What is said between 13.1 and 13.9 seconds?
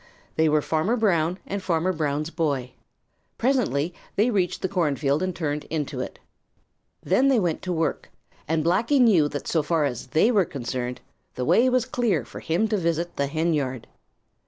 the henyard.